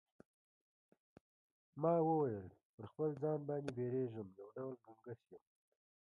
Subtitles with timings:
[1.81, 5.43] ما وویل پر خپل ځان باندی بیریږم یو ډول ګنګس یم.